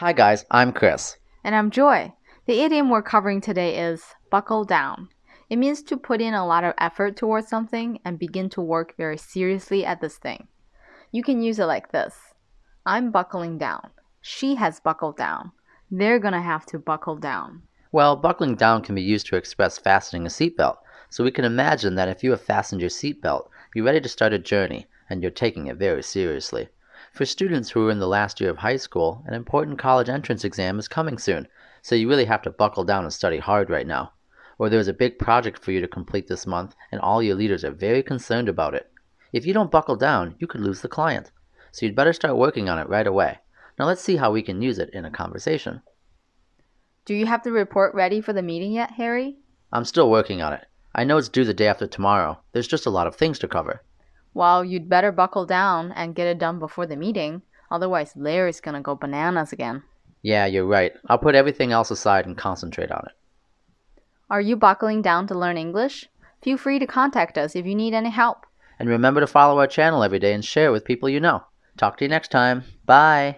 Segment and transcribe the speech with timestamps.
[0.00, 1.16] Hi, guys, I'm Chris.
[1.42, 2.12] And I'm Joy.
[2.44, 5.08] The idiom we're covering today is buckle down.
[5.48, 8.94] It means to put in a lot of effort towards something and begin to work
[8.98, 10.48] very seriously at this thing.
[11.12, 12.14] You can use it like this
[12.84, 13.88] I'm buckling down.
[14.20, 15.52] She has buckled down.
[15.90, 17.62] They're gonna have to buckle down.
[17.90, 20.76] Well, buckling down can be used to express fastening a seatbelt.
[21.08, 24.34] So we can imagine that if you have fastened your seatbelt, you're ready to start
[24.34, 26.68] a journey, and you're taking it very seriously.
[27.16, 30.44] For students who are in the last year of high school, an important college entrance
[30.44, 31.48] exam is coming soon,
[31.80, 34.12] so you really have to buckle down and study hard right now.
[34.58, 37.64] Or there's a big project for you to complete this month, and all your leaders
[37.64, 38.90] are very concerned about it.
[39.32, 41.30] If you don't buckle down, you could lose the client.
[41.72, 43.38] So you'd better start working on it right away.
[43.78, 45.80] Now let's see how we can use it in a conversation.
[47.06, 49.38] Do you have the report ready for the meeting yet, Harry?
[49.72, 50.66] I'm still working on it.
[50.94, 52.40] I know it's due the day after tomorrow.
[52.52, 53.80] There's just a lot of things to cover.
[54.36, 57.40] Well, you'd better buckle down and get it done before the meeting.
[57.70, 59.82] Otherwise, Larry's gonna go bananas again.
[60.20, 60.92] Yeah, you're right.
[61.08, 64.02] I'll put everything else aside and concentrate on it.
[64.28, 66.10] Are you buckling down to learn English?
[66.42, 68.44] Feel free to contact us if you need any help.
[68.78, 71.44] And remember to follow our channel every day and share with people you know.
[71.78, 72.64] Talk to you next time.
[72.84, 73.36] Bye.